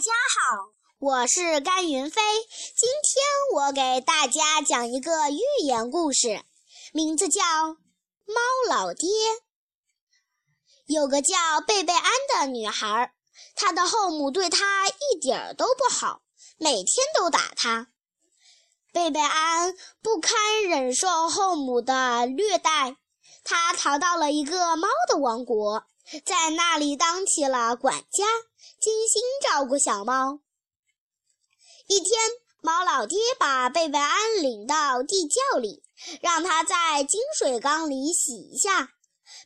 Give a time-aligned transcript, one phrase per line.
[0.00, 2.22] 家好，我是甘云飞。
[2.74, 6.42] 今天我给大家讲一个寓言故事，
[6.94, 7.42] 名字叫
[8.24, 8.40] 《猫
[8.70, 9.10] 老爹》。
[10.86, 11.36] 有个叫
[11.66, 13.12] 贝贝安的女孩，
[13.54, 16.22] 她的后母对她一点儿都不好，
[16.56, 17.88] 每天都打她。
[18.94, 22.96] 贝贝安不堪忍受后母的虐待，
[23.44, 25.84] 他逃到了一个猫的王国，
[26.24, 28.24] 在那里当起了管家。
[28.80, 30.40] 精心照顾小猫。
[31.86, 32.18] 一天，
[32.62, 35.82] 猫老爹把贝贝安领到地窖里，
[36.22, 38.94] 让他在金水缸里洗一下。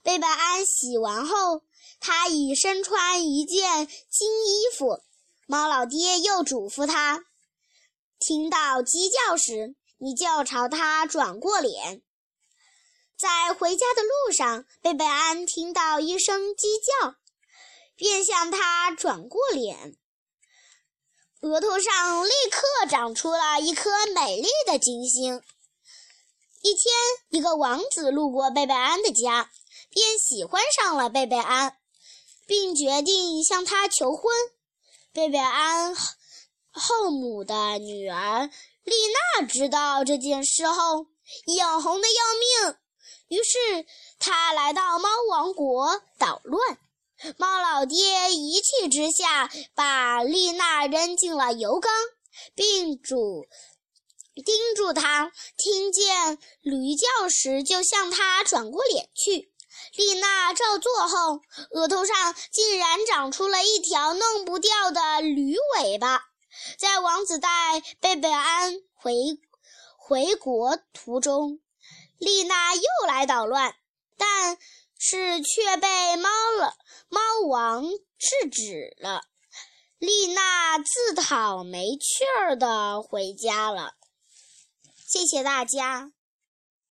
[0.04, 1.62] 贝贝安洗完后，
[1.98, 5.00] 他已身穿一件金衣服。
[5.48, 7.24] 猫老爹又嘱咐他：
[8.20, 12.02] 听到鸡叫时，你就朝它转过脸。
[13.18, 17.16] 在回家的路上，贝贝安听到一声鸡叫。
[17.96, 19.96] 便向他转过脸，
[21.40, 25.42] 额头上立刻长出了一颗美丽的金星。
[26.62, 26.94] 一天，
[27.28, 29.50] 一个王子路过贝贝安的家，
[29.90, 31.76] 便喜欢上了贝贝安，
[32.46, 34.32] 并决定向他求婚。
[35.12, 35.94] 贝贝安
[36.72, 38.50] 后母的女儿
[38.82, 38.94] 丽
[39.38, 41.06] 娜知道这件事后，
[41.46, 42.76] 眼红的要命，
[43.28, 43.86] 于是
[44.18, 46.78] 她来到猫王国捣乱。
[47.38, 51.92] 猫老爹一气之下，把丽娜扔进了油缸，
[52.54, 53.46] 并嘱
[54.34, 59.52] 叮嘱她：听见驴叫时，就向他转过脸去。
[59.96, 66.22] 丽娜照做后，额头上竟然长出了一条弄不掉的驴尾巴。
[66.78, 67.48] 在王子带
[68.00, 69.12] 贝贝安回
[69.96, 71.60] 回国途中，
[72.18, 73.74] 丽娜又来捣乱，
[74.16, 74.56] 但
[74.98, 76.28] 是却被猫
[76.58, 76.74] 了。
[77.14, 77.84] 猫王
[78.18, 79.20] 制止了，
[79.98, 83.92] 丽娜自讨没趣儿的回家了。
[85.06, 86.10] 谢谢大家。